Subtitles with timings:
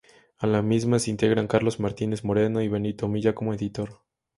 [0.39, 3.99] A la misma se integran Carlos Martínez Moreno y Benito Milla como editor.